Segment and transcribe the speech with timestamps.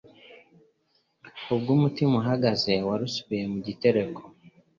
[1.53, 4.21] Ubwo umutima uhagaze wari usubiye mu gitereko,